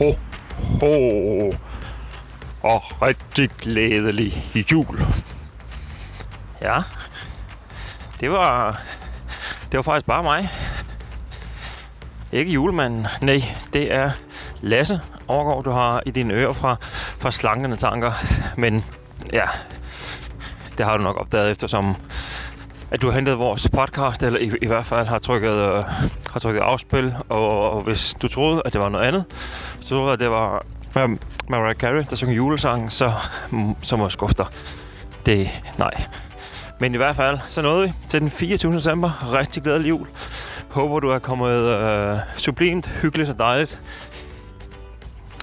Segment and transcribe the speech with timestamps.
[0.00, 0.14] ho,
[0.80, 1.52] ho.
[2.62, 5.00] Og rigtig glædelig jul.
[6.62, 6.82] Ja,
[8.20, 8.80] det var,
[9.70, 10.50] det var faktisk bare mig.
[12.32, 13.06] Ikke julemanden.
[13.20, 13.42] Nej,
[13.72, 14.10] det er
[14.60, 16.76] Lasse Overgaard, du har i dine ører fra,
[17.20, 18.12] fra slankende tanker.
[18.56, 18.84] Men
[19.32, 19.46] ja,
[20.78, 21.96] det har du nok opdaget eftersom
[22.90, 25.84] at du har hentet vores podcast, eller i, i hvert fald har trykket, øh,
[26.30, 29.24] har trykket afspil, og, og hvis du troede, at det var noget andet,
[29.80, 30.64] så troede at det var
[30.96, 33.12] Mar- Mariah Carey, der synger julesangen, så,
[33.82, 34.46] så må jeg skuffe dig.
[35.26, 36.04] Det, nej.
[36.80, 38.72] Men i hvert fald, så nåede vi til den 24.
[38.72, 39.34] december.
[39.38, 40.06] Rigtig glædelig jul.
[40.70, 43.80] Håber, du er kommet øh, sublimt, hyggeligt og dejligt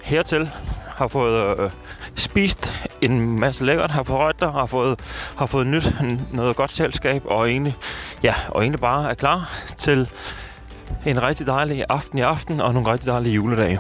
[0.03, 0.49] hertil.
[0.95, 1.69] Har fået øh,
[2.15, 4.99] spist en masse lækkert, har fået dig, har fået,
[5.37, 5.93] har fået nyt
[6.31, 7.75] noget godt selskab, og egentlig,
[8.23, 10.09] ja, og egentlig bare er klar til
[11.05, 13.79] en rigtig dejlig aften i aften, og nogle rigtig dejlige juledage.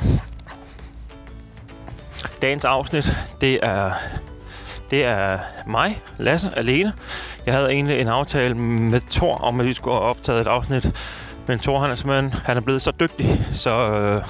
[2.41, 3.91] Dagens afsnit, det er,
[4.91, 6.93] det er mig, Lasse, alene.
[7.45, 10.91] Jeg havde egentlig en aftale med Thor om, at vi skulle optage et afsnit,
[11.47, 14.21] men Thor, han er simpelthen han er blevet så dygtig, så, øh,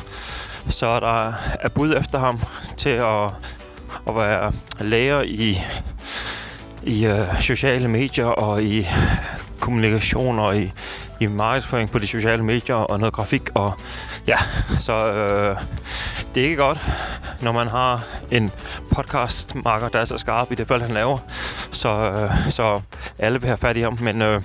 [0.70, 2.40] så der er bud efter ham
[2.78, 3.30] til at
[4.08, 5.60] at være lærer i,
[6.84, 8.88] i øh, sociale medier og i
[9.60, 10.72] kommunikation og i,
[11.20, 13.50] i markedsføring på de sociale medier og noget grafik.
[13.56, 13.74] Og
[14.28, 14.38] ja,
[14.80, 15.58] så øh,
[16.36, 16.80] det er ikke godt,
[17.42, 18.52] når man har en
[18.92, 21.18] podcastmarker, der er så skarp i det fald, han laver.
[21.72, 22.82] Så, øh, så
[23.20, 23.98] alle vil have fat i ham.
[24.02, 24.42] Men øh,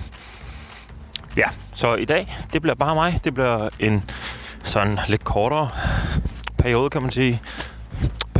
[1.37, 3.19] ja, så i dag, det bliver bare mig.
[3.23, 4.09] Det bliver en
[4.63, 5.69] sådan lidt kortere
[6.57, 7.41] periode, kan man sige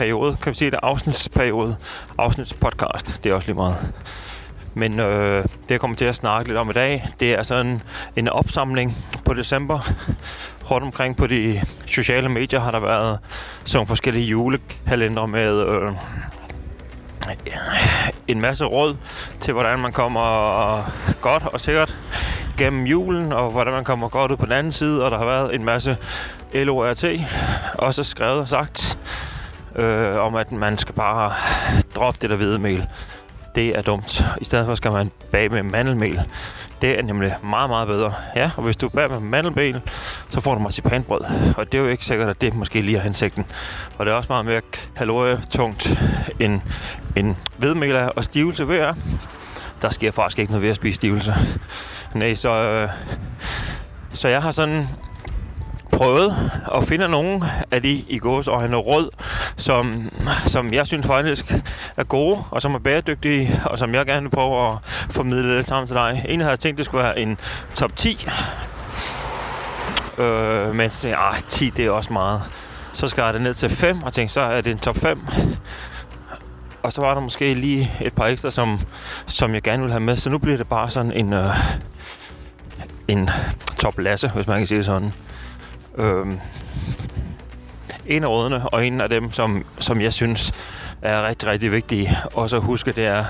[0.04, 1.76] periode, kan vi sige det, afsnitsperiode,
[2.18, 3.94] afsnitspodcast, det er også lige meget.
[4.74, 7.82] Men øh, det, jeg kommer til at snakke lidt om i dag, det er sådan
[8.16, 9.80] en opsamling på december.
[10.72, 13.20] Rundt omkring på de sociale medier har der været
[13.66, 15.92] sådan forskellige julekalender med øh,
[18.28, 18.96] en masse råd
[19.42, 21.98] til, hvordan man kommer godt og sikkert
[22.58, 25.26] gennem julen, og hvordan man kommer godt ud på den anden side, og der har
[25.26, 25.98] været en masse
[26.54, 27.06] LORT,
[27.74, 28.98] også skrevet og sagt,
[29.76, 31.34] øh, om at man skal bare
[31.96, 32.88] droppe det der hvedemel.
[33.56, 34.24] Det er dumt.
[34.42, 36.22] I stedet for skal man bage med mandelmel.
[36.82, 38.14] Det er nemlig meget, meget bedre.
[38.36, 39.82] Ja, og hvis du bager med mandelmel,
[40.30, 41.22] så får du marcipanbrød.
[41.58, 43.46] Og det er jo ikke sikkert, at det måske lige er hensigten.
[43.98, 44.62] Og det er også meget mere
[44.98, 46.00] kalorietungt
[46.40, 46.62] end,
[47.16, 48.08] end hvedemel er.
[48.08, 48.94] Og stivelse ved er,
[49.82, 51.36] der sker faktisk ikke noget ved at spise stivelse.
[52.14, 52.90] Nej, så, øh,
[54.14, 54.88] så jeg har sådan
[55.98, 59.10] prøvet at finde nogle af de i gås og en råd,
[59.58, 60.10] som,
[60.46, 61.54] som jeg synes faktisk
[61.98, 64.78] er gode, og som er bæredygtige, og som jeg gerne vil prøve at
[65.12, 66.26] formidle lidt sammen til dig.
[66.30, 67.38] En havde jeg tænkt, det skulle være en
[67.76, 68.28] top 10,
[70.18, 72.42] øh, men så ah, 10 det er også meget.
[72.94, 75.28] Så skal jeg det ned til 5, og tænkte, så er det en top 5.
[76.84, 78.80] Og så var der måske lige et par ekstra, som,
[79.28, 80.18] som jeg gerne vil have med.
[80.18, 81.48] Så nu bliver det bare sådan en, øh,
[83.08, 83.30] en
[83.80, 85.14] top lasse, hvis man kan sige det sådan.
[85.98, 86.28] Øh,
[88.06, 90.54] en af rådene, og en af dem, som, som jeg synes
[91.02, 93.26] er rigtig, rigtig vigtige også at huske, det er,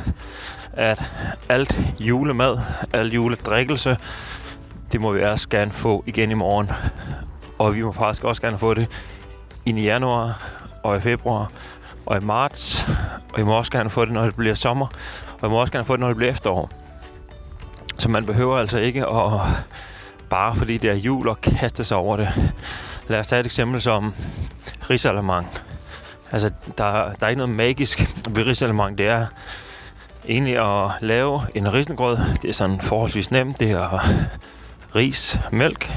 [0.73, 1.03] at
[1.49, 2.57] alt julemad,
[2.93, 3.97] al juledrikkelse,
[4.91, 6.71] det må vi også gerne få igen i morgen.
[7.59, 8.87] Og vi må faktisk også gerne få det
[9.65, 10.49] ind i januar
[10.83, 11.51] og i februar
[12.05, 12.87] og i marts.
[13.33, 14.87] Og vi må også gerne få det, når det bliver sommer.
[15.41, 16.69] Og vi må også gerne få det, når det bliver efterår.
[17.97, 19.41] Så man behøver altså ikke at
[20.33, 22.29] bare fordi det er jul og kaste sig over det.
[23.07, 24.13] Lad os tage et eksempel som
[24.89, 25.47] risalemang.
[26.31, 28.97] Altså, der, der er ikke noget magisk ved risalemang.
[28.97, 29.25] Det er
[30.29, 32.17] egentlig at lave en risengrød.
[32.41, 33.59] Det er sådan forholdsvis nemt.
[33.59, 34.09] Det er
[34.95, 35.91] ris, mælk.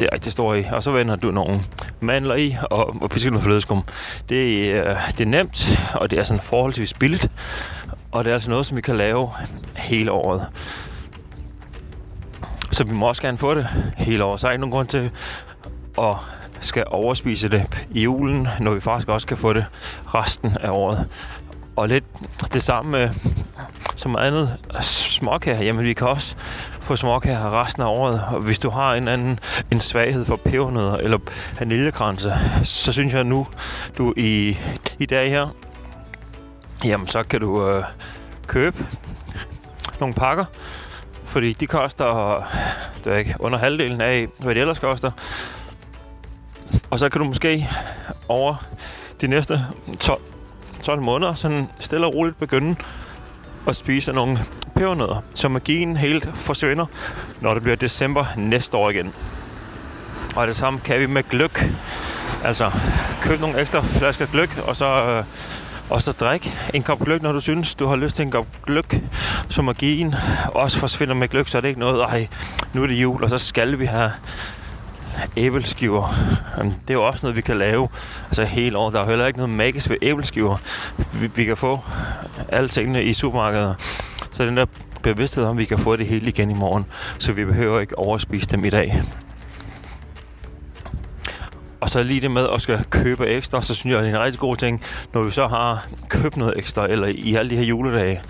[0.00, 0.64] Det er rigtig store i.
[0.72, 1.60] Og så vender du nogle
[2.00, 3.84] mandler i og, og pisket noget flødeskum.
[4.28, 7.30] Det, er, det er nemt, og det er sådan forholdsvis billigt.
[8.12, 9.30] Og det er altså noget, som vi kan lave
[9.76, 10.46] hele året.
[12.72, 14.40] Så vi må også gerne få det hele året.
[14.40, 15.10] Så er ikke nogen grund til
[15.98, 16.14] at
[16.60, 19.66] skal overspise det i julen, når vi faktisk også kan få det
[20.14, 21.08] resten af året.
[21.76, 22.04] Og lidt
[22.52, 23.10] det samme med
[23.96, 25.62] som andet småkager.
[25.62, 26.36] Jamen, vi kan også
[26.80, 28.22] få småkager resten af året.
[28.32, 29.38] Og hvis du har en anden
[29.70, 31.18] en svaghed for pebernødder eller
[31.58, 32.32] vaniljekranse,
[32.64, 33.46] så synes jeg nu,
[33.98, 34.58] du i,
[34.98, 35.48] i dag her,
[36.84, 37.84] jamen så kan du øh,
[38.46, 38.86] købe
[40.00, 40.44] nogle pakker,
[41.26, 42.44] fordi de koster
[43.04, 45.10] det er ikke, under halvdelen af, hvad det ellers koster.
[46.90, 47.68] Og så kan du måske
[48.28, 48.66] over
[49.20, 49.60] de næste
[50.00, 50.20] 12,
[50.82, 52.76] 12 måneder sådan stille og roligt begynde
[53.68, 54.38] at spise nogle
[54.74, 56.86] pebernødder, så magien helt forsvinder,
[57.40, 59.12] når det bliver december næste år igen.
[60.36, 61.64] Og det samme kan vi med gløk.
[62.44, 62.70] Altså,
[63.22, 65.24] køb nogle ekstra flasker gløk, og så, øh,
[65.90, 68.46] og så drik en kop gløk, når du synes, du har lyst til en kop
[68.66, 69.00] gløk,
[69.48, 70.14] som magien
[70.46, 72.28] også forsvinder med gløk, så er det ikke noget, ej,
[72.72, 74.12] nu er det jul, og så skal vi have
[75.36, 76.14] æbleskiver.
[76.58, 77.88] Det er jo også noget, vi kan lave
[78.26, 78.94] altså hele året.
[78.94, 80.56] Der er jo heller ikke noget magisk ved æbleskiver.
[81.12, 81.80] Vi, vi kan få
[82.48, 83.76] alle tingene i supermarkedet.
[84.30, 84.66] Så den der
[85.02, 86.86] bevidsthed om, at vi kan få det hele igen i morgen,
[87.18, 89.02] så vi behøver ikke overspise dem i dag.
[91.80, 94.22] Og så lige det med at skal købe ekstra, så synes jeg, det er en
[94.22, 94.82] rigtig god ting,
[95.12, 98.22] når vi så har købt noget ekstra, eller i alle de her juledage,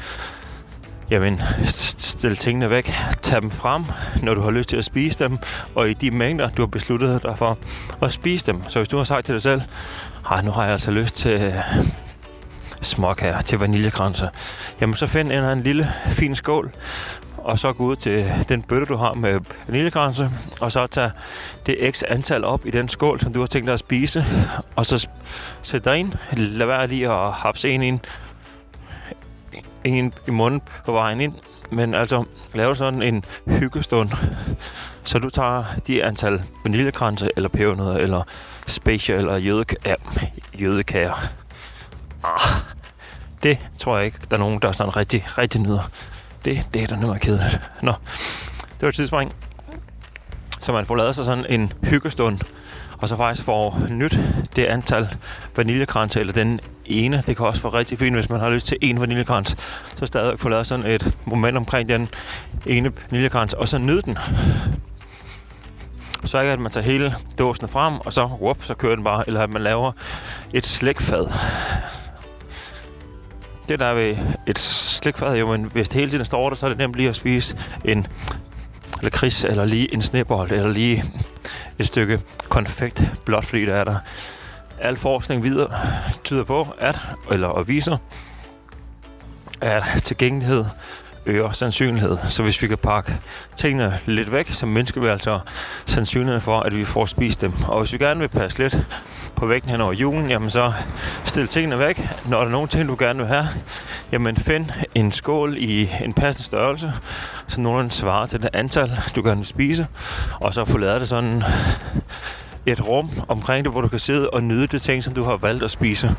[1.11, 2.93] jamen, stil tingene væk.
[3.23, 3.85] Tag dem frem,
[4.23, 5.39] når du har lyst til at spise dem,
[5.75, 7.59] og i de mængder, du har besluttet dig for
[8.03, 8.63] at spise dem.
[8.69, 9.63] Så hvis du har sagt til dig selv,
[10.45, 11.55] nu har jeg altså lyst til øh,
[12.83, 14.29] småkager til vaniljekranse,
[14.81, 16.71] jamen så find en, en lille fin skål,
[17.47, 21.11] og så gå ud til den bøtte, du har med vaniljekranse, og så tage
[21.67, 24.25] det x antal op i den skål, som du har tænkt dig at spise,
[24.77, 25.09] og så
[25.63, 26.13] sæt dig ind.
[26.33, 28.01] Lad være lige at hapse en ind,
[29.85, 31.35] en i munden på vejen ind,
[31.71, 34.11] men altså lave sådan en hyggestund,
[35.05, 38.23] så du tager de antal vaniljekranse, eller pebernødder, eller
[38.67, 39.95] special, eller jødek- ja,
[40.61, 41.29] jødekager.
[42.25, 42.63] Ah,
[43.43, 45.91] det tror jeg ikke, der er nogen, der sådan rigtig, rigtig nyder.
[46.47, 47.61] Det, det er da nu kedeligt.
[47.83, 47.93] Nå,
[48.59, 49.33] det var et tidsspring.
[50.61, 52.39] Så man får lavet sig sådan en hyggestund,
[52.99, 54.21] og så faktisk får nyt
[54.57, 55.17] det antal
[55.57, 57.23] vaniljekranse, eller den ene.
[57.27, 59.57] Det kan også være rigtig fint, hvis man har lyst til en vaniljekrans.
[59.97, 62.09] Så stadig få lavet sådan et moment omkring den
[62.67, 64.19] ene vaniljekrans, og så nyde den.
[66.25, 69.25] Så ikke at man tager hele dåsen frem, og så, whoop, så kører den bare,
[69.27, 69.93] eller at man laver
[70.53, 71.27] et slækfad
[73.69, 74.17] det der er ved
[74.47, 77.09] et slikfad, jo, men hvis det hele tiden står der, så er det nemt lige
[77.09, 78.07] at spise en
[79.03, 81.05] lakrids, eller lige en snebold, eller lige
[81.79, 83.97] et stykke konfekt, blot fordi der er der.
[84.79, 85.71] Al forskning videre
[86.25, 87.97] tyder på, at, eller og viser,
[89.61, 90.65] at tilgængelighed
[91.27, 92.19] øger sandsynlighed.
[92.29, 93.17] Så hvis vi kan pakke
[93.57, 95.39] tingene lidt væk, så mindsker vi altså
[95.87, 97.53] sandsynligheden for, at vi får spist dem.
[97.69, 98.87] Og hvis vi gerne vil passe lidt
[99.37, 100.73] på vægten hen over julen, jamen så
[101.25, 102.09] stil tingene væk.
[102.29, 103.49] Når der er nogle ting, du gerne vil have,
[104.13, 106.93] jamen find en skål i en passende størrelse,
[107.47, 109.87] så nogenlunde svarer til det antal, du gerne vil spise,
[110.41, 111.43] og så få lavet det sådan
[112.67, 115.37] et rum omkring det, hvor du kan sidde og nyde det ting, som du har
[115.37, 116.17] valgt at spise.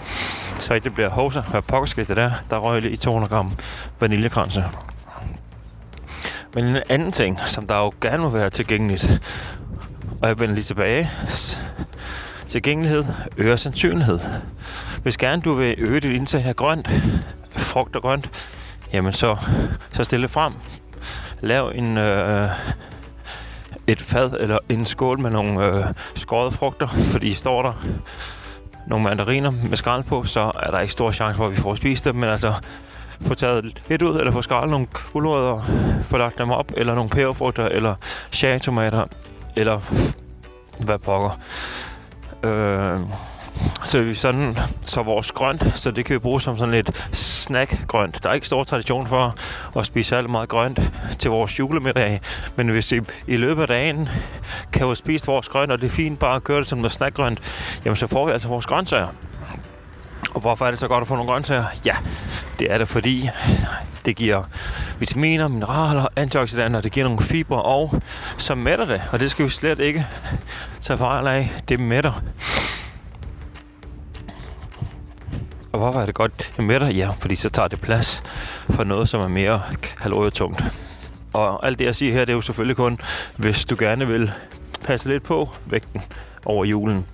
[0.59, 1.41] Så ikke det bliver hovser.
[1.41, 2.31] Hvad pokker det der?
[2.49, 3.51] Der røg i 200 gram
[3.99, 4.63] vaniljekranse.
[6.57, 9.21] Men en anden ting, som der jo gerne må være tilgængeligt,
[10.21, 11.11] og jeg vender lige tilbage,
[12.45, 13.05] tilgængelighed
[13.37, 14.19] øger sandsynlighed.
[15.03, 16.89] Hvis gerne du vil øge dit indtag af grønt,
[17.57, 18.29] frugt og grønt,
[18.93, 19.37] jamen så,
[19.91, 20.53] så stille frem.
[21.41, 22.49] Lav en, øh,
[23.87, 27.73] et fad eller en skål med nogle øh, skårede frugter, fordi står der
[28.87, 31.75] nogle mandariner med skrald på, så er der ikke stor chance for, at vi får
[31.75, 32.53] spist dem, men altså
[33.21, 35.61] få taget lidt ud, eller få skrællet nogle gulerødder,
[36.09, 37.95] få lagt dem op, eller nogle peberfrugter, eller
[38.31, 39.05] cherrytomater,
[39.55, 39.79] eller
[40.79, 41.39] hvad pokker.
[42.43, 42.99] Øh,
[43.85, 48.23] så vi sådan, så vores grønt, så det kan vi bruge som sådan lidt snackgrønt.
[48.23, 49.35] Der er ikke stor tradition for
[49.79, 50.79] at spise alt meget grønt
[51.19, 52.21] til vores julemiddag,
[52.55, 54.09] men hvis vi i løbet af dagen
[54.73, 56.91] kan jo spise vores grønt, og det er fint bare at køre det som noget
[56.91, 57.39] snackgrønt,
[57.85, 59.07] jamen så får vi altså vores grøntsager.
[60.37, 61.65] Og hvorfor er det så godt at få nogle grøntsager?
[61.85, 61.95] Ja,
[62.59, 63.29] det er det, fordi
[64.05, 64.43] det giver
[64.99, 68.01] vitaminer, mineraler, antioxidanter, det giver nogle fiber, og
[68.37, 69.01] så mætter det.
[69.11, 70.07] Og det skal vi slet ikke
[70.81, 71.53] tage fejl af.
[71.69, 72.21] Det mætter.
[75.71, 76.87] Og hvorfor er det godt, det mætter?
[76.87, 78.23] Ja, fordi så tager det plads
[78.69, 79.61] for noget, som er mere
[80.01, 80.63] kalorietungt.
[81.33, 82.99] Og alt det, jeg siger her, det er jo selvfølgelig kun,
[83.35, 84.31] hvis du gerne vil
[84.83, 86.01] passe lidt på vægten
[86.45, 87.05] over julen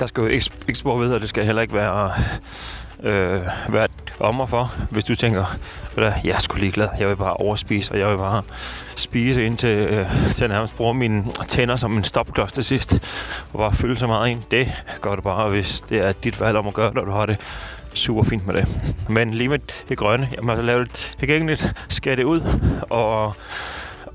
[0.00, 2.12] der skal jo ikke, ikke spore ved, og det skal heller ikke være,
[3.02, 3.88] øh, være
[4.20, 5.56] ommer for, hvis du tænker,
[5.96, 8.42] at jeg er sgu ligeglad, jeg vil bare overspise, og jeg vil bare
[8.96, 12.98] spise indtil øh, til jeg nærmest bruger mine tænder som en stopklods til sidst,
[13.52, 14.42] og bare fylde så meget ind.
[14.50, 17.12] Det gør du bare, hvis det er dit valg om at gøre det, og du
[17.12, 17.36] har det
[17.94, 18.66] super fint med det.
[19.08, 19.58] Men lige med
[19.88, 22.40] det grønne, jamen altså lave det tilgængeligt, skære det ud,
[22.90, 23.34] og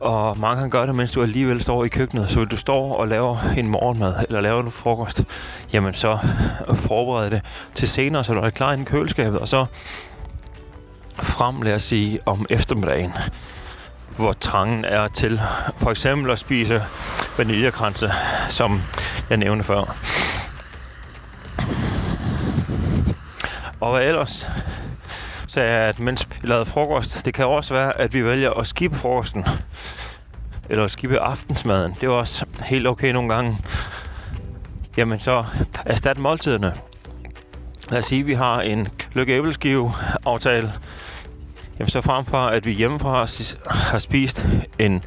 [0.02, 2.30] og mange kan gøre det, mens du alligevel står i køkkenet.
[2.30, 5.24] Så hvis du står og laver en morgenmad, eller laver en frokost,
[5.74, 6.18] jamen så
[6.74, 7.42] forbered det
[7.76, 9.66] til senere, så du er klar i køleskabet, og så
[11.16, 13.14] frem, lad os sige, om eftermiddagen,
[14.16, 15.42] hvor trangen er til
[15.78, 16.84] for eksempel at spise
[17.38, 18.12] vaniljekranse,
[18.50, 18.82] som
[19.30, 19.96] jeg nævnte før.
[23.80, 24.50] Og hvad ellers?
[25.50, 28.68] Sagde jeg, at mens vi lavede frokost, det kan også være, at vi vælger at
[28.68, 29.46] skippe frokosten.
[30.70, 31.94] Eller at skippe aftensmaden.
[32.02, 33.58] Det er også helt okay nogle gange.
[34.98, 35.46] jamen så
[35.86, 36.74] erstat måltiderne.
[37.90, 39.94] Lad os sige, at vi har en lykkeæbleskive
[40.26, 40.74] aftale.
[41.80, 43.28] Jamen så frem for, at vi hjemmefra
[43.70, 44.48] har spist
[44.80, 45.04] en,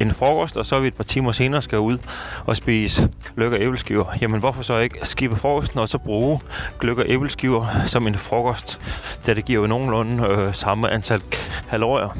[0.00, 1.98] en frokost, og så er vi et par timer senere skal ud
[2.46, 4.04] og spise lykke og æbleskiver.
[4.20, 6.40] Jamen hvorfor så ikke skibe frokosten og så bruge
[6.82, 8.80] lykke og æbleskiver som en frokost,
[9.26, 11.22] da det giver jo nogenlunde øh, samme antal
[11.70, 12.16] kalorier.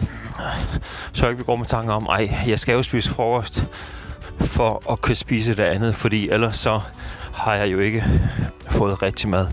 [1.12, 3.64] Så ikke vi går med tanker om, ej, jeg skal jo spise frokost
[4.40, 6.80] for at kunne spise det andet, fordi ellers så
[7.33, 8.04] har jeg jo ikke
[8.71, 9.47] fået rigtig mad.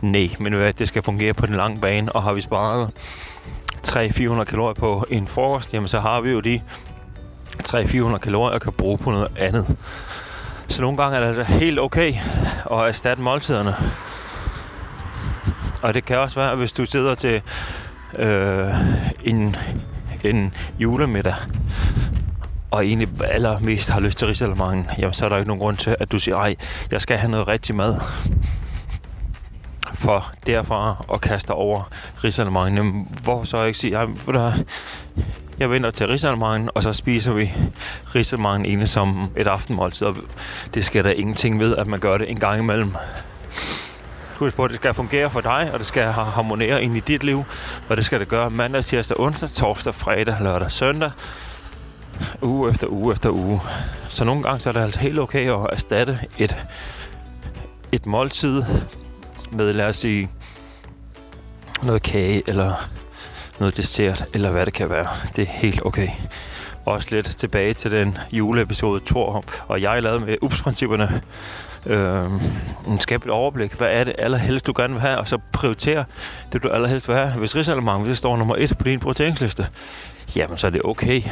[0.00, 2.90] Nej, men det skal fungere på den lange bane, og har vi sparet
[3.86, 6.60] 300-400 kalorier på en frokost, jamen så har vi jo de
[7.60, 9.76] 300-400 kalorier, jeg kan bruge på noget andet.
[10.68, 12.14] Så nogle gange er det altså helt okay
[12.70, 13.74] at erstatte måltiderne.
[15.82, 17.42] Og det kan også være, hvis du sidder til
[18.18, 18.74] øh,
[19.24, 19.56] en,
[20.24, 21.34] en julemiddag,
[22.70, 25.96] og egentlig allermest har lyst til risalemangen, jamen så er der ikke nogen grund til,
[26.00, 26.56] at du siger, ej,
[26.90, 27.96] jeg skal have noget rigtig mad.
[29.94, 31.90] For derfra at kaste over
[32.24, 34.52] risalemangen, hvor så ikke sige, for der,
[35.60, 37.52] jeg venter til risalemangen, og så spiser vi
[38.14, 40.16] risalemangen ene som et aftenmåltid, og
[40.74, 42.94] det skal der ingenting ved, at man gør det en gang imellem.
[44.36, 47.22] Husk på, at det skal fungere for dig, og det skal harmonere ind i dit
[47.22, 47.44] liv,
[47.88, 51.10] og det skal det gøre mandag, tirsdag, onsdag, torsdag, fredag, lørdag, søndag,
[52.42, 53.60] uge efter uge efter uge.
[54.08, 56.56] Så nogle gange så er det altså helt okay at erstatte et,
[57.92, 58.62] et måltid
[59.52, 60.30] med, lad os sige,
[61.82, 62.88] noget kage eller
[63.60, 65.06] noget dessert, eller hvad det kan være.
[65.36, 66.08] Det er helt okay.
[66.84, 71.20] Også lidt tilbage til den juleepisode, Thor og jeg lavede med UPS-principperne.
[71.86, 72.24] Øh,
[73.00, 73.72] skab et overblik.
[73.72, 75.18] Hvad er det allerhelst, du gerne vil have?
[75.18, 76.04] Og så prioritere
[76.52, 77.30] det, du allerhelst vil have.
[77.30, 79.68] Hvis risalemang, hvis det står nummer et på din prioriteringsliste,
[80.36, 81.22] jamen så er det okay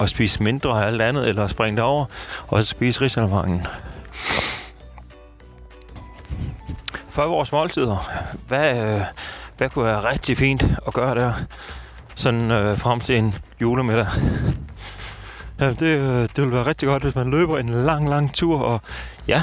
[0.00, 2.04] at spise mindre af alt andet, eller at springe derover,
[2.48, 3.66] og så spise risalemangen.
[7.08, 8.10] For vores måltider,
[8.48, 9.00] hvad, øh,
[9.56, 11.32] hvad kunne være rigtig fint at gøre der,
[12.14, 14.06] sådan øh, frem til en julemiddag?
[15.60, 18.60] Ja, det, øh, det vil være rigtig godt, hvis man løber en lang, lang tur,
[18.60, 18.80] og
[19.28, 19.42] ja,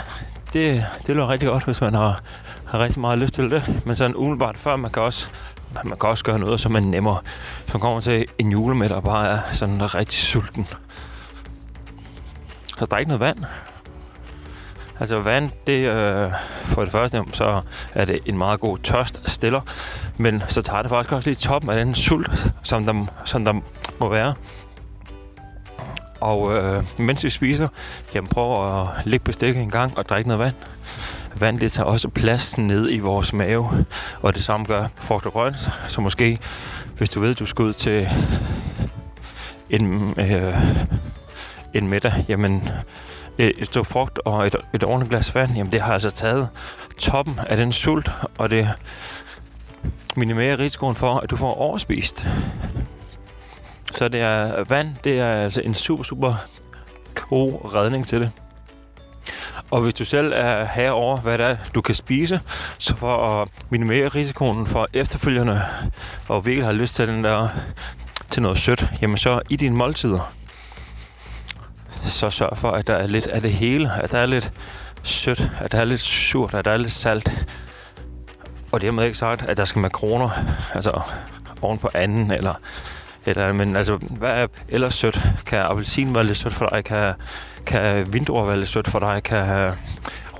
[0.54, 2.22] det, det ville være rigtig godt, hvis man har,
[2.66, 3.82] har rigtig meget lyst til det.
[3.86, 5.28] Men sådan umiddelbart før, man kan også
[5.84, 7.18] man kan også gøre noget, som man nemmere.
[7.68, 10.68] som kommer til en julemiddag og bare er sådan rigtig sulten.
[12.78, 13.46] Så der er ikke noget vand.
[15.00, 16.32] Altså vand, det øh,
[16.64, 17.62] for det første, så
[17.94, 19.62] er det en meget god tørst stiller,
[20.18, 23.54] men så tager det faktisk også lige toppen af den sult, som der, som der
[24.00, 24.34] må være.
[26.20, 27.68] Og øh, mens vi spiser,
[28.16, 30.56] jamen prøv at lægge bestikket en gang og drikke noget vand.
[31.36, 33.86] Vand, det tager også plads ned i vores mave,
[34.22, 35.70] og det samme gør frugt og grønt.
[35.88, 36.40] Så måske,
[36.98, 38.10] hvis du ved, du skal ud til
[39.70, 40.58] en, øh,
[41.74, 42.70] en middag, jamen
[43.40, 46.50] Øh, et stykke frugt og et, et ordentligt glas vand, jamen det har altså taget
[46.98, 48.70] toppen af den sult, og det
[50.16, 52.28] minimerer risikoen for, at du får overspist.
[53.96, 56.34] Så det er vand, det er altså en super, super
[57.30, 58.32] god redning til det.
[59.72, 62.42] Og hvis du selv er herover, hvad det er, du kan spise,
[62.78, 65.62] så for at minimere risikoen for efterfølgende,
[66.30, 67.48] og virkelig har lyst til den der
[68.30, 70.34] til noget sødt, jamen så i dine måltider,
[72.04, 73.92] så sørg for, at der er lidt af det hele.
[74.02, 74.52] At der er lidt
[75.04, 77.32] sødt, at der er lidt surt, at der er lidt salt.
[78.72, 80.30] Og det er ikke sagt, at der skal makroner,
[80.74, 81.02] altså
[81.62, 82.54] oven på anden, eller,
[83.26, 85.22] eller men altså, hvad er ellers sødt?
[85.46, 86.84] Kan appelsin være lidt sødt for dig?
[86.84, 87.14] Kan,
[87.66, 89.24] kan vinduer være lidt sødt for dig?
[89.24, 89.74] Kan øh,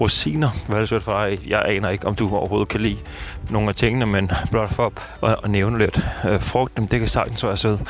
[0.02, 1.40] rosiner være lidt sødt for dig?
[1.48, 2.98] Jeg aner ikke, om du overhovedet kan lide
[3.50, 4.94] nogle af tingene, men blot for
[5.24, 6.00] at, at nævne lidt.
[6.30, 7.82] Øh, frugt, det kan sagtens være sødt.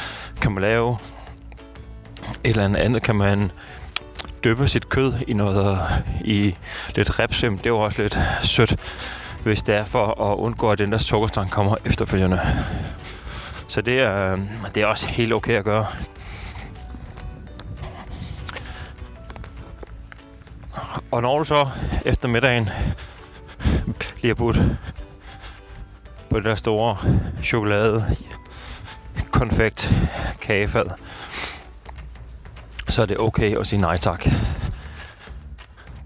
[0.41, 0.97] Kan man lave
[2.43, 3.51] eller andet kan man
[4.43, 5.79] dyppe sit kød i noget
[6.21, 6.55] i
[6.95, 7.57] lidt repsim.
[7.57, 8.75] Det er jo også lidt sødt,
[9.43, 12.39] hvis det er for at undgå, at den der sukkerstang kommer efterfølgende.
[13.67, 14.37] Så det er,
[14.75, 15.87] det er også helt okay at gøre.
[21.11, 21.69] Og når du så
[22.05, 22.69] efter middagen
[24.15, 24.59] bliver budt
[26.29, 26.97] på det der store
[27.43, 28.15] chokolade
[29.31, 29.93] konfekt
[30.41, 30.85] kagefad,
[32.93, 34.25] så er det okay at sige nej tak.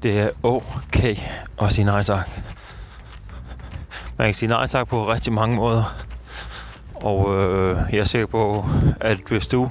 [0.03, 1.15] Det er okay
[1.61, 2.29] at sige nej tak.
[4.17, 5.95] Man kan sige nej tak på rigtig mange måder.
[6.95, 8.65] Og øh, jeg er sikker på,
[8.99, 9.69] at hvis du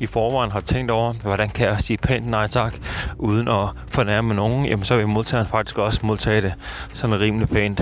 [0.00, 2.74] i forvejen har tænkt over, hvordan kan jeg sige pænt nej tak,
[3.18, 6.54] uden at fornærme nogen, jamen så vil modtageren faktisk også modtage det
[6.94, 7.80] sådan rimelig pænt.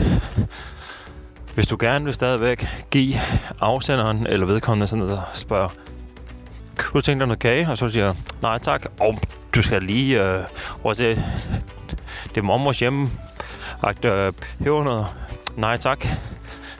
[1.54, 3.14] Hvis du gerne vil stadigvæk give
[3.60, 5.68] afsenderen eller vedkommende sådan noget, spørger,
[6.94, 7.70] skulle du tænke dig noget kage?
[7.70, 8.86] Og så siger jeg, nej tak.
[9.00, 9.18] Og
[9.54, 10.44] du skal lige øh,
[10.84, 11.22] over til
[12.28, 13.10] det er mormors hjemme.
[13.82, 15.06] Agt øh, noget.
[15.56, 16.06] Nej tak.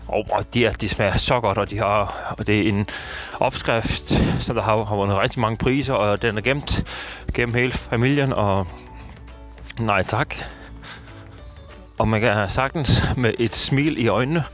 [0.09, 2.87] Og, og de, de smager så godt, og, de har, og det er en
[3.41, 4.09] opskrift,
[4.41, 6.85] som der har, har vundet rigtig mange priser, og den er gemt
[7.35, 8.67] gennem hele familien, og
[9.79, 10.35] nej tak.
[11.99, 14.45] Og man kan sagtens med et smil i øjnene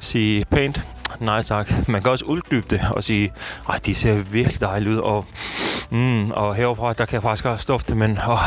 [0.00, 0.82] sige pænt,
[1.20, 1.88] nej tak.
[1.88, 3.32] Man kan også uddybe det og sige,
[3.74, 5.26] at de ser virkelig dejlige ud, og,
[5.90, 8.38] mm, og heroverfra, der kan jeg faktisk også stofte, men åh,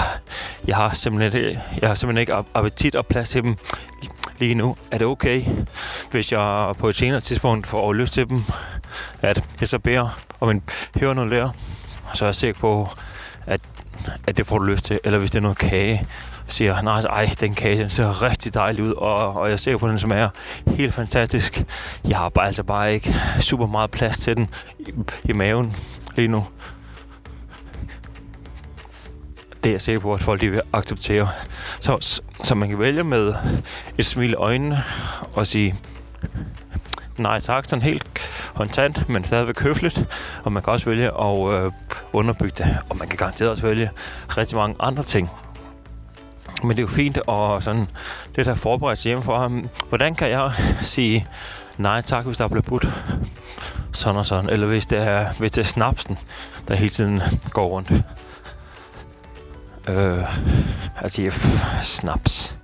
[0.68, 3.56] jeg, har simpelthen, jeg har simpelthen ikke appetit og plads til dem
[4.40, 4.76] lige nu.
[4.92, 5.44] Er det okay,
[6.12, 8.44] hvis jeg på et senere tidspunkt får lyst til dem,
[9.22, 10.64] at jeg så beder om en
[11.02, 11.50] noget der,
[12.14, 12.90] så er jeg sikker på,
[14.28, 15.00] at, det får du lyst til.
[15.04, 16.08] Eller hvis det er noget kage,
[16.48, 19.78] siger, han, nej, ej, den kage, den ser rigtig dejlig ud, og, og jeg ser
[19.78, 20.30] på, den som er
[20.68, 21.64] helt fantastisk.
[22.08, 24.50] Jeg har bare altså bare ikke super meget plads til den
[24.80, 25.76] i, i maven
[26.16, 26.46] lige nu.
[29.64, 31.30] Det er jeg sikker på, at folk de vil acceptere.
[31.80, 33.34] Så, så man kan vælge med
[33.98, 34.84] et smil i øjnene
[35.34, 35.76] og sige,
[37.18, 38.04] nej tak, sådan helt
[38.56, 40.06] kontant, men stadigvæk høfligt.
[40.44, 41.72] Og man kan også vælge at øh,
[42.14, 43.92] underbygge det, og man kan garanteret også vælge
[44.38, 45.30] rigtig mange andre ting.
[46.64, 47.88] Men det er jo fint at sådan
[48.36, 49.70] det der forberedt sig hjemme for ham.
[49.90, 50.52] Hvordan kan jeg
[50.82, 51.28] sige
[51.78, 52.88] nej tak, hvis der er blevet budt
[53.94, 56.18] sådan og sådan, eller hvis det er, hvis det er snapsen,
[56.68, 57.92] der hele tiden går rundt.
[59.88, 60.24] Øh,
[61.02, 61.32] altså,
[61.84, 62.58] snaps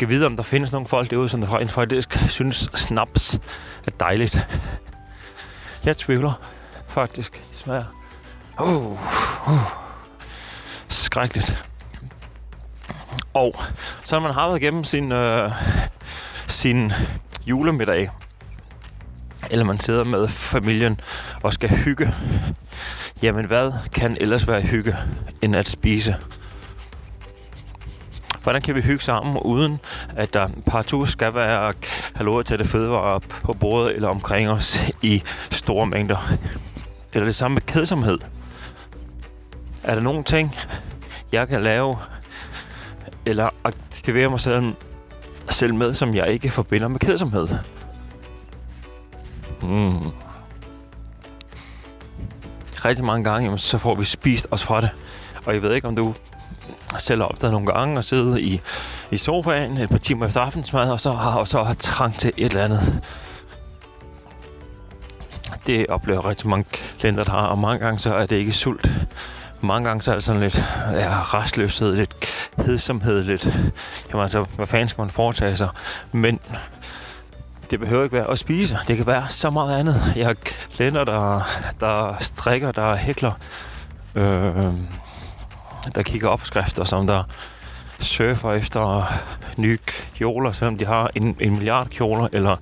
[0.00, 3.40] skal vide, om der findes nogle folk derude, som der faktisk synes, snaps
[3.86, 4.48] er dejligt.
[5.84, 6.32] Jeg tvivler
[6.88, 7.32] faktisk.
[7.32, 7.84] Det smager...
[8.60, 8.92] Uh,
[9.48, 9.60] uh,
[10.88, 11.64] skrækkeligt.
[13.34, 13.54] Og
[14.04, 15.52] så når man har været igennem sin, øh,
[16.46, 16.92] sin
[17.46, 18.10] julemiddag,
[19.50, 21.00] eller man sidder med familien
[21.42, 22.14] og skal hygge,
[23.22, 24.96] jamen hvad kan ellers være hygge
[25.42, 26.16] end at spise?
[28.42, 29.80] Hvordan kan vi hygge sammen, uden
[30.16, 31.72] at der partout skal være
[32.16, 36.32] kalorietætte fødevarer på bordet eller omkring os i store mængder?
[37.12, 38.18] Eller det samme med kedsomhed.
[39.82, 40.56] Er der nogle ting,
[41.32, 41.96] jeg kan lave
[43.26, 44.74] eller aktivere mig selv,
[45.50, 47.48] selv med, som jeg ikke forbinder med kedsomhed?
[49.62, 50.10] Mm.
[52.84, 54.90] Rigtig mange gange, jamen, så får vi spist os fra det.
[55.46, 56.14] Og jeg ved ikke, om du
[56.98, 58.60] selv opdaget nogle gange og siddet i,
[59.10, 62.32] i sofaen et par timer efter aftensmad, og så har, og så har trang til
[62.36, 63.02] et eller andet.
[65.66, 66.64] Det oplever rigtig mange
[66.98, 68.90] klienter, der har, og mange gange så er det ikke sult.
[69.60, 72.14] Mange gange så er det sådan lidt ja, restløshed, lidt
[72.56, 73.44] hedsomhed, lidt...
[74.10, 75.68] Jamen altså, hvad fanden skal man foretage sig?
[76.12, 76.40] Men
[77.70, 78.78] det behøver ikke være at spise.
[78.88, 80.12] Det kan være så meget andet.
[80.16, 80.36] Jeg har
[80.74, 81.48] klienter, der,
[81.80, 83.32] der strikker, der hækler.
[84.14, 84.54] Øh,
[85.94, 87.22] der kigger opskrifter, som der
[88.00, 89.12] surfer efter
[89.56, 89.78] nye
[90.14, 92.56] kjoler, selvom de har en, en milliard kjoler, eller,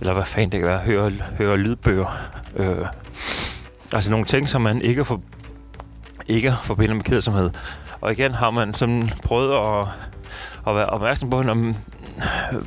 [0.00, 2.18] eller hvad fanden det kan være, hører, hører lydbøger.
[2.56, 2.86] Øh,
[3.92, 5.20] altså nogle ting, som man ikke, for,
[6.26, 7.50] ikke forbinder med kedsomhed.
[8.00, 9.86] Og igen har man sådan prøvet at,
[10.66, 11.76] at være opmærksom på, om,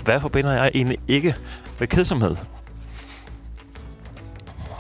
[0.04, 1.36] hvad forbinder jeg egentlig ikke
[1.80, 2.36] med kedsomhed?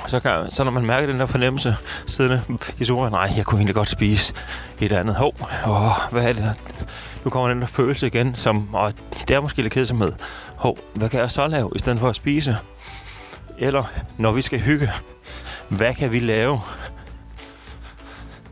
[0.07, 2.41] Så, kan, så når man mærker den der fornemmelse siddende
[2.79, 4.33] i sofaen, nej, jeg kunne egentlig godt spise
[4.79, 5.15] et andet.
[5.15, 5.35] Hov,
[5.67, 6.43] åh, hvad er det?
[6.43, 6.53] der?
[7.23, 8.93] Nu kommer den der følelse igen, som, og
[9.27, 10.13] det er måske lidt kedsomhed.
[10.55, 12.57] Hov, hvad kan jeg så lave, i stedet for at spise?
[13.57, 13.83] Eller,
[14.17, 14.91] når vi skal hygge,
[15.69, 16.61] hvad kan vi lave,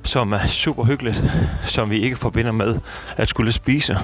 [0.03, 1.23] som er super hyggeligt,
[1.65, 2.79] som vi ikke forbinder med
[3.17, 3.99] at skulle spise?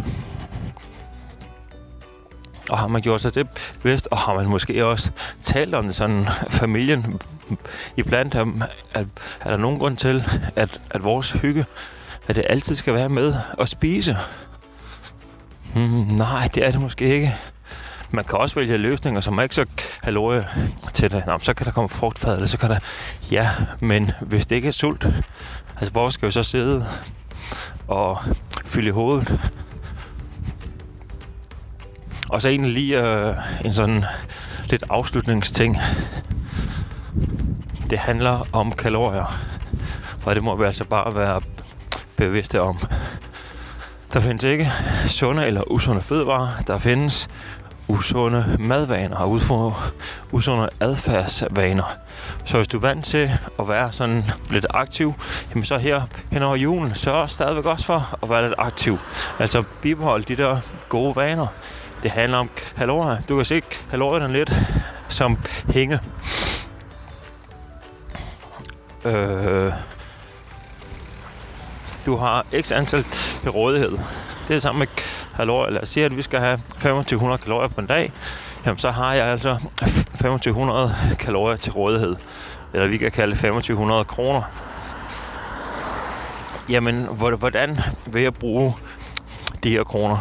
[2.69, 3.47] Og har man gjort sig det
[3.83, 7.19] bedst, og har man måske også talt om det sådan familien
[7.97, 8.45] iblandt, er,
[8.93, 9.03] er,
[9.41, 10.23] er der nogen grund til,
[10.55, 11.65] at, at vores hygge,
[12.27, 14.17] at det altid skal være med at spise?
[15.75, 17.35] Mm, nej, det er det måske ikke.
[18.11, 19.65] Man kan også vælge løsninger, som er ikke så
[20.03, 20.47] kalorie
[20.93, 21.25] til det.
[21.25, 22.79] Nå, så kan der komme frugtfad, eller så kan der...
[23.31, 25.05] Ja, men hvis det ikke er sult,
[25.75, 26.85] altså hvor skal vi så sidde
[27.87, 28.17] og
[28.65, 29.39] fylde i hovedet?
[32.29, 34.05] Og så egentlig lige øh, en sådan
[34.65, 35.77] lidt afslutningsting.
[37.89, 39.39] Det handler om kalorier.
[40.25, 41.41] Og det må vi altså bare være
[42.17, 42.79] bevidste om.
[44.13, 44.71] Der findes ikke
[45.07, 46.49] sunde eller usunde fødevarer.
[46.67, 47.29] Der findes
[47.87, 49.31] usunde madvaner og
[50.31, 51.95] usunde adfærdsvaner.
[52.45, 55.13] Så hvis du er vant til at være sådan lidt aktiv,
[55.49, 58.99] jamen så her hen over julen, sørg stadigvæk også for at være lidt aktiv.
[59.39, 60.57] Altså bibehold de der
[60.89, 61.47] gode vaner.
[62.03, 63.21] Det handler om kalorier.
[63.29, 64.53] Du kan se kalorierne lidt
[65.09, 65.37] som
[65.73, 65.99] hænge.
[69.05, 69.73] Øh,
[72.05, 73.91] du har x antal til rådighed.
[73.91, 73.99] Det
[74.49, 74.87] er det samme med
[75.35, 75.71] kalorier.
[75.71, 78.11] Lad os sige, at vi skal have 2500 kalorier på en dag.
[78.65, 79.57] Jamen, så har jeg altså
[80.11, 82.15] 2500 kalorier til rådighed.
[82.73, 84.41] Eller vi kan kalde det 2500 kroner.
[86.69, 87.07] Jamen,
[87.39, 88.75] hvordan vil jeg bruge
[89.63, 90.17] de her kroner?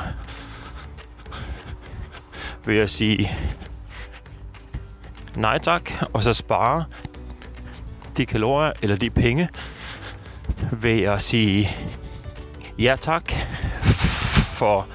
[2.69, 3.31] Vil jeg sige
[5.37, 6.85] nej tak, og så spare
[8.17, 9.49] de kalorier eller de penge,
[10.73, 11.71] ved at sige
[12.79, 13.33] ja tak
[14.59, 14.87] for,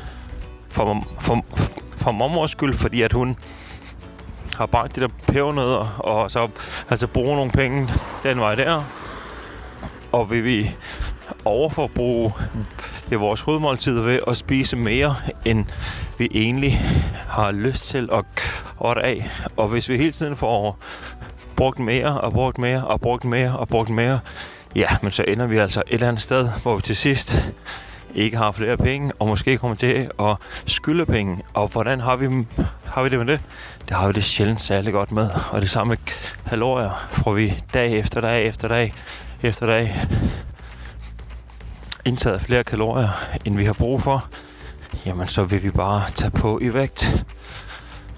[0.70, 1.46] for, for,
[1.98, 3.38] for mormors skyld, fordi at hun
[4.56, 6.50] har bagt de der pebernødder, og så
[6.90, 7.90] altså bruge nogle penge
[8.24, 8.84] den vej der.
[10.12, 10.72] Og vil vi
[11.46, 12.34] overforbruge
[13.12, 15.66] i vores hovedmåltid ved at spise mere, end
[16.18, 16.82] vi egentlig
[17.30, 18.26] har lyst til at
[18.80, 19.30] åtte af.
[19.58, 20.78] Og hvis vi hele tiden får
[21.56, 24.20] brugt mere og brugt mere og brugt mere og brugt mere,
[24.76, 27.46] ja, men så ender vi altså et eller andet sted, hvor vi til sidst
[28.16, 31.44] ikke har flere penge, og måske kommer til at skylde penge.
[31.54, 32.46] Og hvordan har vi,
[32.86, 33.42] har vi det med det?
[33.90, 35.30] Det har vi det sjældent særlig godt med.
[35.52, 35.98] Og det samme
[36.50, 38.94] kalorier får vi dag efter dag efter dag
[39.42, 40.02] efter dag
[42.06, 43.10] indtaget flere kalorier,
[43.46, 44.26] end vi har brug for,
[45.06, 47.26] jamen så vil vi bare tage på i vægt.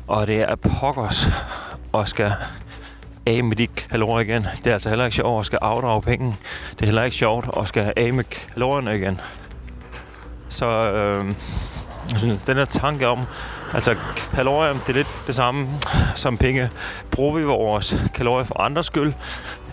[0.07, 1.27] Og det er pokkers
[1.91, 2.33] og skal
[3.25, 4.47] af med de kalorier igen.
[4.63, 6.35] Det er altså heller ikke sjovt at skal afdrage penge.
[6.71, 9.19] Det er heller ikke sjovt at skal af med kalorierne igen.
[10.49, 11.25] Så øh,
[12.47, 13.19] den her tanke om,
[13.75, 13.95] altså
[14.35, 15.67] kalorier, det er lidt det samme
[16.15, 16.69] som penge.
[17.11, 19.13] Bruger vi vores kalorier for andres skyld,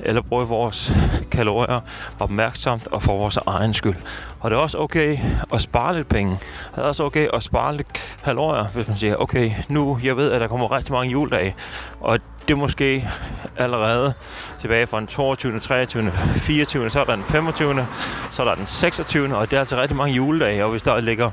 [0.00, 0.92] eller bruger vi vores
[1.30, 1.80] kalorier
[2.20, 3.96] opmærksomt og for vores egen skyld.
[4.40, 5.18] Og det er også okay
[5.52, 6.38] at spare lidt penge.
[6.74, 10.32] Det er også okay at spare lidt kalorier, hvis man siger, okay, nu jeg ved,
[10.32, 11.54] at der kommer rigtig mange juledage,
[12.00, 13.08] og det er måske
[13.56, 14.14] allerede
[14.58, 17.86] tilbage fra den 22., 23., 24., så er der den 25.,
[18.30, 21.00] så er der den 26., og det er altså rigtig mange juledage, og hvis der
[21.00, 21.30] ligger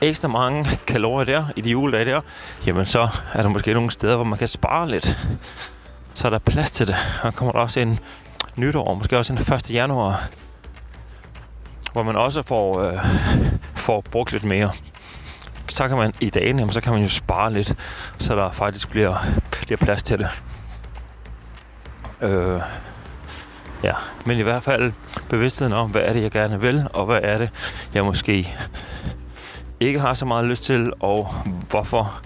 [0.00, 2.20] ekstra mange kalorier der i de juledage der,
[2.66, 5.18] jamen så er der måske nogle steder, hvor man kan spare lidt.
[6.14, 6.96] Så er der plads til det.
[7.22, 7.98] Og kommer der også en
[8.56, 9.70] nytår, måske også en 1.
[9.70, 10.28] januar,
[11.92, 12.98] hvor man også får, øh,
[13.74, 14.70] får brugt lidt mere.
[15.68, 17.74] Så kan man i dagen, jamen, så kan man jo spare lidt,
[18.18, 19.16] så der faktisk bliver,
[19.50, 20.28] bliver plads til det.
[22.20, 22.60] Øh,
[23.82, 23.92] ja,
[24.24, 24.92] men i hvert fald
[25.28, 27.50] bevidstheden om, hvad er det, jeg gerne vil, og hvad er det,
[27.94, 28.56] jeg måske
[29.80, 31.34] ikke har så meget lyst til, og
[31.70, 32.20] hvorfor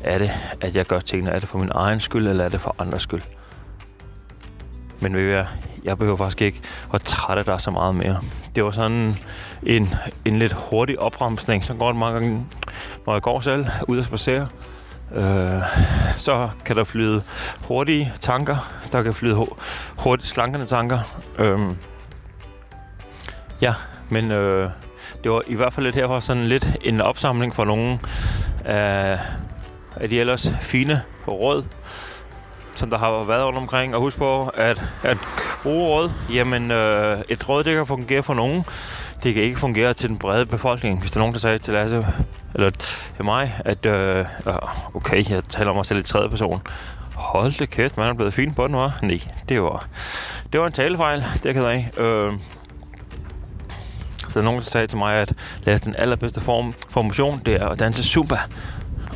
[0.00, 1.30] er det, at jeg gør tingene?
[1.30, 3.22] Er det for min egen skyld, eller er det for andres skyld?
[5.00, 5.46] Men ved jeg,
[5.84, 6.60] jeg behøver faktisk ikke
[6.94, 8.20] at trætte dig så meget mere.
[8.54, 9.16] Det var sådan
[9.62, 11.64] en, en lidt hurtig opremsning.
[11.64, 12.46] Så går det mange gange,
[13.06, 14.48] når jeg går selv ud og spacere.
[15.14, 15.62] Øh,
[16.16, 17.22] så kan der flyde
[17.68, 18.72] hurtige tanker.
[18.92, 19.46] Der kan flyde
[19.96, 20.98] hurtigt slankende tanker.
[21.38, 21.60] Øh,
[23.60, 23.74] ja,
[24.08, 24.70] men øh,
[25.24, 27.92] det var i hvert fald lidt herfra sådan lidt en opsamling for nogle
[28.66, 29.18] øh,
[29.96, 31.64] af de ellers fine råd,
[32.74, 33.94] som der har været rundt omkring.
[33.94, 35.18] Og husk på, at, at
[35.62, 38.64] bruge råd, jamen øh, et råd, det kan fungere for nogen.
[39.22, 41.00] Det kan ikke fungere til den brede befolkning.
[41.00, 42.06] Hvis der er nogen, der sagde til Lasse,
[42.54, 42.70] eller
[43.16, 44.24] til mig, at øh,
[44.94, 46.62] okay, jeg taler om mig selv i tredje person.
[47.14, 48.98] Hold det kæft, man er blevet fin på den, var.
[49.02, 49.86] Nej, det var,
[50.52, 52.32] det var en talefejl, det kan jeg øh,
[54.34, 55.32] der er nogen, der sagde til mig, at
[55.64, 58.38] Lasse, den allerbedste form for motion, det er at danse zumba.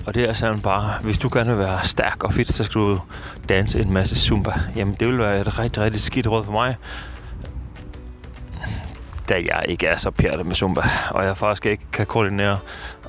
[0.06, 2.80] Og det er sådan bare, hvis du gerne vil være stærk og fit, så skal
[2.80, 3.00] du
[3.48, 4.52] danse en masse zumba.
[4.76, 6.76] Jamen, det vil være et rigtig, rigtig skidt råd for mig.
[9.28, 12.58] Da jeg ikke er så pjattet med zumba, og jeg faktisk ikke kan koordinere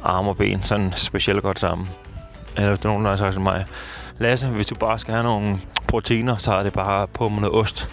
[0.04, 1.90] arme og ben sådan specielt godt sammen.
[2.56, 3.66] Eller hvis der er nogen, der har sagt til mig,
[4.18, 7.56] Lasse, hvis du bare skal have nogle proteiner, så er det bare på med noget
[7.56, 7.90] ost.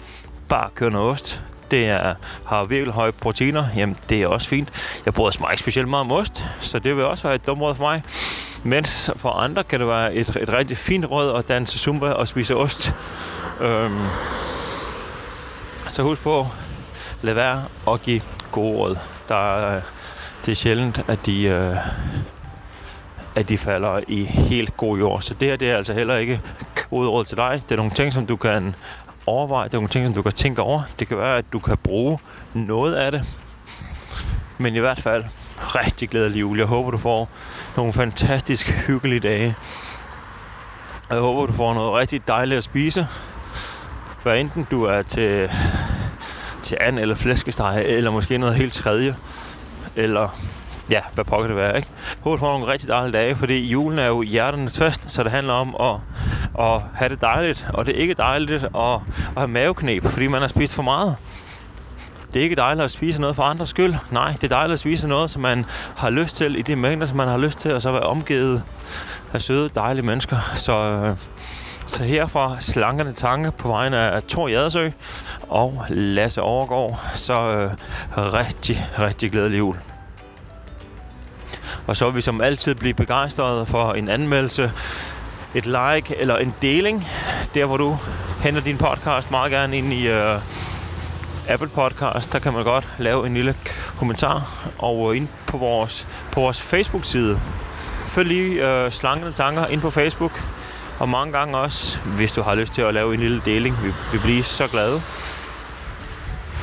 [0.47, 4.69] Bare kør noget ost det er, har virkelig høje proteiner, jamen det er også fint.
[5.05, 7.61] Jeg bruger mig ikke specielt meget om ost, så det vil også være et dumt
[7.61, 8.03] råd for mig.
[8.63, 12.27] Mens for andre kan det være et, et rigtig fint råd at danse zumba og
[12.27, 12.93] spise ost.
[13.61, 13.99] Øhm,
[15.89, 16.47] så husk på,
[17.21, 18.97] lad være at give gode råd.
[19.29, 19.81] Der,
[20.45, 21.75] det er sjældent, at de, øh,
[23.35, 25.21] at de falder i helt god jord.
[25.21, 26.41] Så det her det er altså heller ikke
[26.89, 27.61] gode råd til dig.
[27.63, 28.75] Det er nogle ting, som du kan
[29.27, 29.67] overveje.
[29.67, 30.81] Det er nogle ting, som du kan tænke over.
[30.99, 32.19] Det kan være, at du kan bruge
[32.53, 33.23] noget af det.
[34.57, 35.23] Men i hvert fald
[35.59, 36.57] rigtig glædelig jul.
[36.57, 37.29] Jeg håber, du får
[37.77, 39.55] nogle fantastisk hyggelige dage.
[41.09, 43.07] Jeg håber, du får noget rigtig dejligt at spise.
[44.23, 45.49] Hvad enten du er til,
[46.61, 49.15] til and eller flæskesteg, eller måske noget helt tredje.
[49.95, 50.37] Eller
[50.91, 51.87] ja, hvad pokker det være, ikke?
[52.21, 55.31] Håber, du får nogle rigtig dejlige dage, fordi julen er jo hjerternes fest, så det
[55.31, 55.95] handler om at
[56.57, 57.67] og have det dejligt.
[57.73, 58.99] Og det er ikke dejligt at, at
[59.37, 61.15] have maveknep, fordi man har spist for meget.
[62.33, 63.93] Det er ikke dejligt at spise noget for andres skyld.
[64.11, 65.65] Nej, det er dejligt at spise noget, som man
[65.97, 68.63] har lyst til, i de mængder, som man har lyst til, og så være omgivet
[69.33, 70.51] af søde, dejlige mennesker.
[70.55, 71.15] Så, øh,
[71.87, 74.89] så herfra slankerne tanke på vegne af Thor Jadersø
[75.49, 76.99] og Lasse Overgaard.
[77.13, 77.71] Så øh,
[78.15, 79.77] rigtig, rigtig glædelig jul.
[81.87, 84.71] Og så vil vi som altid blive begejstrede for en anmeldelse,
[85.55, 87.07] et like eller en deling,
[87.55, 87.97] der hvor du
[88.43, 90.41] henter din podcast meget gerne ind i uh,
[91.47, 92.33] Apple Podcast.
[92.33, 93.55] Der kan man godt lave en lille
[93.97, 97.39] kommentar og øh, ind på vores, på vores Facebook-side.
[98.07, 100.43] Følg lige øh, uh, slankende tanker ind på Facebook.
[100.99, 103.83] Og mange gange også, hvis du har lyst til at lave en lille deling.
[103.83, 105.01] Vi, vi bliver så glade.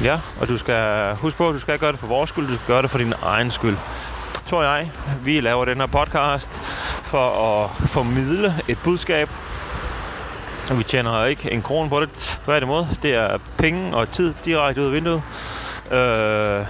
[0.02, 2.54] Ja, og du skal huske på, at du skal gøre det for vores skyld, du
[2.54, 3.76] skal gøre det for din egen skyld
[4.46, 4.90] tror jeg.
[5.24, 6.60] Vi laver den her podcast
[7.14, 9.30] for at formidle et budskab.
[10.70, 12.10] Og vi tjener ikke en krone på det.
[12.44, 15.22] Tværtimod, det er penge og tid direkte ud af vinduet.
[15.92, 16.66] Øh,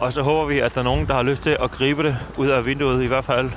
[0.00, 2.16] og så håber vi, at der er nogen, der har lyst til at gribe det
[2.36, 3.02] ud af vinduet.
[3.02, 3.50] I hvert fald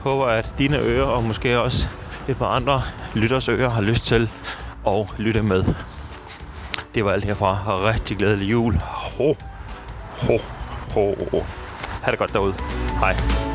[0.00, 1.88] håber, at dine ører og måske også
[2.28, 2.82] et par andre
[3.14, 4.30] lytters ører har lyst til
[4.86, 5.64] at lytte med.
[6.94, 7.58] Det var alt herfra.
[7.66, 8.74] Rigtig glædelig jul.
[8.76, 9.34] Ho,
[10.22, 10.38] ho,
[10.94, 11.44] ho.
[12.02, 12.54] Ha' det godt derude.
[13.00, 13.47] Hej.